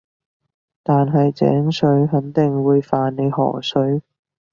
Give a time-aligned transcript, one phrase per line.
[0.81, 4.01] 但係井水肯定會犯你河水